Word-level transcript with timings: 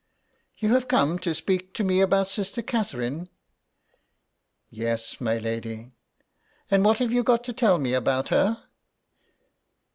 '^ 0.33 0.33
You 0.57 0.73
have 0.73 0.87
come 0.87 1.19
to 1.19 1.35
speak 1.35 1.75
to 1.75 1.83
me 1.83 2.01
about 2.01 2.27
Sister 2.27 2.63
Catherine?"" 2.63 3.29
Yes, 4.71 5.21
my 5.21 5.37
lady."" 5.37 5.91
And 6.71 6.83
what 6.83 6.97
have 6.97 7.11
you 7.11 7.21
got 7.21 7.43
to 7.43 7.53
tell 7.53 7.77
me 7.77 7.93
about 7.93 8.29
her? 8.29 8.63